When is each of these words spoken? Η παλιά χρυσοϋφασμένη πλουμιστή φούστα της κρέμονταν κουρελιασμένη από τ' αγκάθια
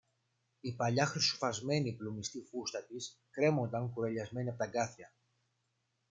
Η 0.59 0.73
παλιά 0.75 1.05
χρυσοϋφασμένη 1.05 1.93
πλουμιστή 1.95 2.45
φούστα 2.49 2.83
της 2.83 3.21
κρέμονταν 3.31 3.93
κουρελιασμένη 3.93 4.49
από 4.49 4.57
τ' 4.57 4.61
αγκάθια 4.61 5.13